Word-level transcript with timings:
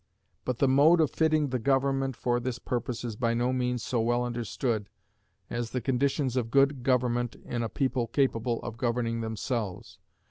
But 0.45 0.57
the 0.57 0.67
mode 0.67 0.99
of 0.99 1.11
fitting 1.11 1.49
the 1.49 1.59
government 1.59 2.15
for 2.15 2.39
this 2.39 2.57
purpose 2.57 3.03
is 3.03 3.15
by 3.15 3.35
no 3.35 3.53
means 3.53 3.83
so 3.83 4.01
well 4.01 4.23
understood 4.23 4.89
as 5.47 5.69
the 5.69 5.79
conditions 5.79 6.35
of 6.35 6.49
good 6.49 6.81
government 6.81 7.35
in 7.45 7.61
a 7.61 7.69
people 7.69 8.07
capable 8.07 8.59
of 8.63 8.77
governing 8.77 9.21
themselves. 9.21 9.99